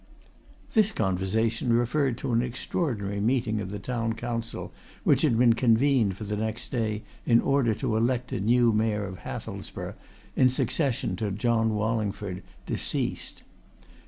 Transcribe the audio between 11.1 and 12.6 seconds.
to John Wallingford,